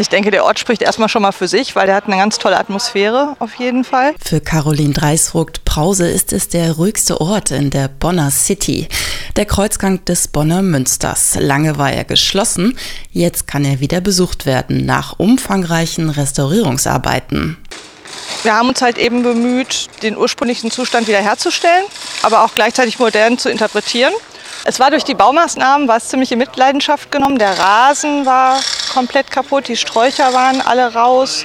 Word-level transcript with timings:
Also 0.00 0.06
ich 0.06 0.16
denke, 0.16 0.30
der 0.30 0.46
Ort 0.46 0.58
spricht 0.58 0.80
erstmal 0.80 1.10
schon 1.10 1.20
mal 1.20 1.30
für 1.30 1.46
sich, 1.46 1.76
weil 1.76 1.84
der 1.84 1.94
hat 1.94 2.06
eine 2.06 2.16
ganz 2.16 2.38
tolle 2.38 2.58
Atmosphäre 2.58 3.36
auf 3.38 3.56
jeden 3.56 3.84
Fall. 3.84 4.14
Für 4.24 4.40
Caroline 4.40 4.94
Dreisvogt 4.94 5.66
Brause 5.66 6.08
ist 6.08 6.32
es 6.32 6.48
der 6.48 6.72
ruhigste 6.72 7.20
Ort 7.20 7.50
in 7.50 7.68
der 7.68 7.88
Bonner 7.88 8.30
City. 8.30 8.88
Der 9.36 9.44
Kreuzgang 9.44 10.02
des 10.06 10.28
Bonner 10.28 10.62
Münsters. 10.62 11.36
Lange 11.38 11.76
war 11.76 11.92
er 11.92 12.04
geschlossen, 12.04 12.78
jetzt 13.12 13.46
kann 13.46 13.62
er 13.66 13.80
wieder 13.80 14.00
besucht 14.00 14.46
werden 14.46 14.86
nach 14.86 15.18
umfangreichen 15.18 16.08
Restaurierungsarbeiten. 16.08 17.58
Wir 18.42 18.54
haben 18.54 18.70
uns 18.70 18.80
halt 18.80 18.96
eben 18.96 19.22
bemüht, 19.22 19.88
den 20.02 20.16
ursprünglichen 20.16 20.70
Zustand 20.70 21.08
wiederherzustellen, 21.08 21.84
aber 22.22 22.42
auch 22.42 22.54
gleichzeitig 22.54 22.98
modern 22.98 23.36
zu 23.36 23.50
interpretieren. 23.50 24.14
Es 24.64 24.78
war 24.78 24.90
durch 24.90 25.04
die 25.04 25.14
Baumaßnahmen, 25.14 25.88
war 25.88 25.96
es 25.96 26.08
ziemlich 26.08 26.32
in 26.32 26.38
Mitleidenschaft 26.38 27.10
genommen. 27.10 27.38
Der 27.38 27.58
Rasen 27.58 28.26
war 28.26 28.60
komplett 28.92 29.30
kaputt, 29.30 29.68
die 29.68 29.76
Sträucher 29.76 30.32
waren 30.34 30.60
alle 30.60 30.92
raus. 30.92 31.44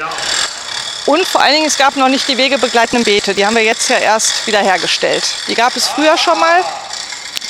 Und 1.06 1.26
vor 1.26 1.42
allen 1.42 1.54
Dingen, 1.54 1.68
es 1.68 1.78
gab 1.78 1.96
noch 1.96 2.10
nicht 2.10 2.28
die 2.28 2.38
wegebegleitenden 2.38 3.04
Beete. 3.04 3.34
Die 3.34 3.46
haben 3.46 3.56
wir 3.56 3.64
jetzt 3.64 3.90
ja 3.90 3.98
erst 3.98 4.46
wiederhergestellt. 4.48 5.24
Die 5.48 5.54
gab 5.54 5.76
es 5.76 5.88
früher 5.88 6.18
schon 6.18 6.40
mal. 6.40 6.62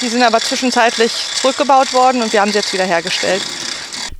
Die 0.01 0.09
sind 0.09 0.23
aber 0.23 0.39
zwischenzeitlich 0.41 1.13
zurückgebaut 1.35 1.93
worden 1.93 2.21
und 2.21 2.33
wir 2.33 2.41
haben 2.41 2.51
sie 2.51 2.57
jetzt 2.57 2.73
wiederhergestellt. 2.73 3.41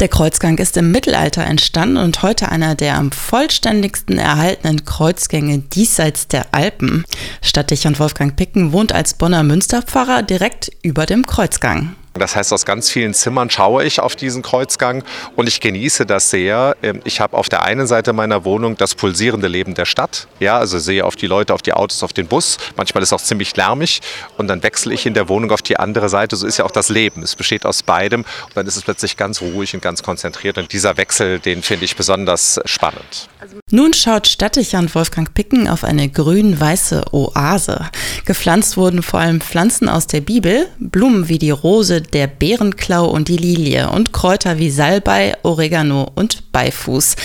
Der 0.01 0.09
Kreuzgang 0.09 0.57
ist 0.57 0.75
im 0.75 0.91
Mittelalter 0.91 1.45
entstanden 1.45 1.97
und 1.97 2.21
heute 2.21 2.49
einer 2.49 2.75
der 2.75 2.95
am 2.95 3.11
vollständigsten 3.11 4.17
erhaltenen 4.17 4.83
Kreuzgänge 4.83 5.59
diesseits 5.59 6.27
der 6.27 6.53
Alpen. 6.53 7.05
Stadtdechant 7.41 7.99
Wolfgang 7.99 8.35
Picken 8.35 8.73
wohnt 8.73 8.91
als 8.91 9.13
Bonner 9.13 9.43
Münsterpfarrer 9.43 10.21
direkt 10.21 10.69
über 10.81 11.05
dem 11.05 11.25
Kreuzgang. 11.25 11.95
Das 12.17 12.35
heißt, 12.35 12.53
aus 12.53 12.65
ganz 12.65 12.89
vielen 12.89 13.13
Zimmern 13.13 13.49
schaue 13.49 13.83
ich 13.83 13.99
auf 13.99 14.15
diesen 14.15 14.41
Kreuzgang 14.41 15.03
und 15.35 15.47
ich 15.47 15.59
genieße 15.59 16.05
das 16.05 16.29
sehr. 16.29 16.77
Ähm, 16.81 17.01
ich 17.03 17.19
habe 17.19 17.37
auf 17.37 17.49
der 17.49 17.63
einen 17.63 17.87
Seite 17.87 18.13
meiner 18.13 18.45
Wohnung 18.45 18.77
das 18.77 18.95
pulsierende 18.95 19.47
Leben 19.47 19.73
der 19.73 19.85
Stadt. 19.85 20.27
Ja, 20.39 20.57
also 20.57 20.79
sehe 20.79 21.03
auf 21.03 21.15
die 21.17 21.27
Leute, 21.27 21.53
auf 21.53 21.61
die 21.61 21.73
Autos, 21.73 22.03
auf 22.03 22.13
den 22.13 22.27
Bus. 22.27 22.57
Manchmal 22.77 23.03
ist 23.03 23.09
es 23.09 23.13
auch 23.13 23.21
ziemlich 23.21 23.55
lärmig 23.57 24.01
und 24.37 24.47
dann 24.47 24.63
wechsle 24.63 24.93
ich 24.93 25.05
in 25.05 25.13
der 25.13 25.27
Wohnung 25.27 25.51
auf 25.51 25.61
die 25.61 25.77
andere 25.77 26.07
Seite. 26.07 26.37
So 26.37 26.47
ist 26.47 26.57
ja 26.57 26.65
auch 26.65 26.71
das 26.71 26.89
Leben. 26.89 27.21
Es 27.21 27.35
besteht 27.35 27.65
aus 27.65 27.83
beidem 27.83 28.21
und 28.21 28.55
dann 28.55 28.65
ist 28.65 28.77
es 28.77 28.83
plötzlich 28.83 29.17
ganz 29.17 29.41
ruhig 29.41 29.73
und 29.73 29.81
ganz 29.81 30.01
konzentriert. 30.01 30.57
Und 30.57 30.71
dieser 30.71 30.95
Wechsel, 30.97 31.39
den 31.39 31.63
finde 31.63 31.83
ich 31.83 31.97
besonders 31.97 32.61
spannend. 32.65 33.27
Nun 33.71 33.93
schaut 33.93 34.27
Stadtdechant 34.27 34.95
Wolfgang 34.95 35.33
Picken 35.33 35.67
auf 35.67 35.83
eine 35.83 36.09
grün-weiße 36.09 37.13
Oase. 37.13 37.89
Gepflanzt 38.25 38.77
wurden 38.77 39.03
vor 39.03 39.19
allem 39.19 39.41
Pflanzen 39.41 39.89
aus 39.89 40.07
der 40.07 40.21
Bibel, 40.21 40.67
Blumen 40.79 41.29
wie 41.29 41.37
die 41.37 41.51
Rose, 41.51 42.04
der 42.05 42.27
Bärenklau 42.27 43.05
und 43.07 43.27
die 43.27 43.37
Lilie 43.37 43.89
und 43.89 44.13
Kräuter 44.13 44.57
wie 44.57 44.69
Salbei, 44.69 45.35
Oregano 45.43 46.11
und 46.15 46.51
Beifuß. 46.51 47.15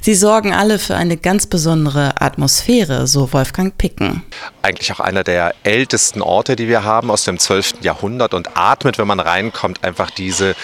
Sie 0.00 0.14
sorgen 0.14 0.52
alle 0.52 0.78
für 0.78 0.96
eine 0.96 1.16
ganz 1.16 1.46
besondere 1.46 2.20
Atmosphäre, 2.20 3.06
so 3.06 3.32
Wolfgang 3.32 3.76
Picken. 3.76 4.22
Eigentlich 4.62 4.92
auch 4.92 5.00
einer 5.00 5.24
der 5.24 5.54
ältesten 5.62 6.22
Orte, 6.22 6.56
die 6.56 6.68
wir 6.68 6.84
haben 6.84 7.10
aus 7.10 7.24
dem 7.24 7.38
12. 7.38 7.82
Jahrhundert 7.82 8.34
und 8.34 8.56
atmet, 8.56 8.98
wenn 8.98 9.06
man 9.06 9.20
reinkommt, 9.20 9.84
einfach 9.84 10.10
diese 10.10 10.54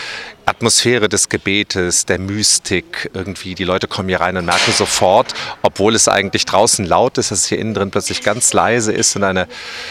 Atmosphäre 0.47 1.09
des 1.09 1.29
Gebetes, 1.29 2.07
der 2.07 2.21
Mystik 2.21 3.11
irgendwie. 3.13 3.57
Die 3.57 3.65
Leute 3.65 3.89
kommen 3.89 4.09
hier 4.09 4.21
rein 4.21 4.37
und 4.37 4.45
merken 4.45 4.73
sofort, 4.73 5.35
obwohl 5.63 5.97
es 5.97 6.07
eigentlich 6.07 6.45
draußen 6.45 6.85
laut 6.85 7.19
ist, 7.19 7.33
dass 7.33 7.41
es 7.41 7.47
hier 7.47 7.59
innen 7.59 7.75
drin 7.75 7.91
plötzlich 7.91 8.23
ganz 8.23 8.53
leise 8.53 8.93
ist 8.93 9.17
und 9.17 9.25
eine 9.25 9.49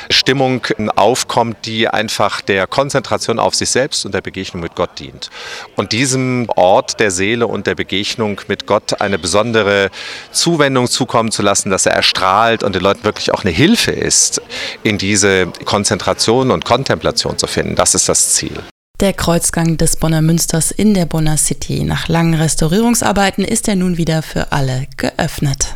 Stimmung 0.09 0.66
aufkommt, 0.95 1.58
die 1.66 1.89
einfach 1.89 2.39
der 2.39 2.67
Konzentration 2.67 3.38
auf 3.38 3.53
sich 3.53 3.70
selbst 3.70 4.06
und 4.06 4.14
der 4.14 4.22
Begegnung 4.22 4.64
mit 4.64 4.76
Gott 4.76 4.98
dient. 4.98 5.30
Und 5.76 5.92
diesem 5.92 6.48
Ort 6.56 7.02
der 7.02 7.11
Seele 7.11 7.48
und 7.48 7.67
der 7.67 7.76
Begegnung 7.76 8.39
mit 8.48 8.66
Gott 8.66 9.02
eine 9.02 9.20
besondere 9.20 9.92
Zuwendung 10.31 10.88
zukommen 10.88 11.31
zu 11.31 11.42
lassen, 11.42 11.70
dass 11.70 11.86
er 11.86 11.94
erstrahlt 11.94 12.64
und 12.64 12.73
den 12.73 12.81
Leuten 12.81 13.03
wirklich 13.03 13.33
auch 13.33 13.44
eine 13.44 13.52
Hilfe 13.52 13.92
ist, 13.92 14.42
in 14.83 14.98
diese 14.98 15.48
Konzentration 15.66 16.50
und 16.50 16.64
Kontemplation 16.64 17.37
zu 17.37 17.48
finden. 17.48 17.76
Das 17.76 17.93
ist 17.93 18.08
das 18.08 18.33
Ziel. 18.33 18.64
Der 19.02 19.11
Kreuzgang 19.11 19.76
des 19.76 19.98
Bonner 19.98 20.22
Münsters 20.22 20.72
in 20.72 20.94
der 20.94 21.06
Bonner 21.06 21.36
City. 21.36 21.83
Nach 21.83 22.08
langen 22.08 22.33
Restaurierungsarbeiten 22.33 23.44
ist 23.44 23.67
er 23.67 23.76
nun 23.76 23.98
wieder 23.98 24.22
für 24.22 24.54
alle 24.54 24.88
geöffnet. 24.95 25.76